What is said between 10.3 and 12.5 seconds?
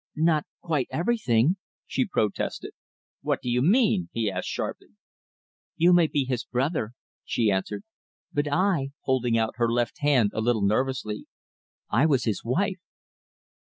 a little nervously, "I was his